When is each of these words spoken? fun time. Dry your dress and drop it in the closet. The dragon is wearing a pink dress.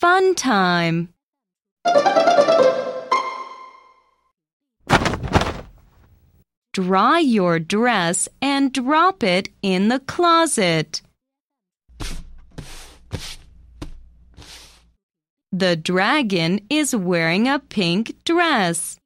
fun 0.00 0.34
time. 0.34 1.10
Dry 6.72 7.18
your 7.18 7.58
dress 7.58 8.28
and 8.40 8.72
drop 8.72 9.22
it 9.22 9.50
in 9.60 9.88
the 9.88 10.00
closet. 10.00 11.02
The 15.52 15.76
dragon 15.76 16.60
is 16.70 16.94
wearing 16.94 17.48
a 17.48 17.58
pink 17.58 18.14
dress. 18.24 18.98